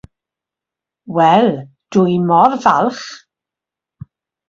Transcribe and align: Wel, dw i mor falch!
Wel, 1.17 1.49
dw 1.93 2.03
i 2.15 2.17
mor 2.27 2.51
falch! 2.67 3.03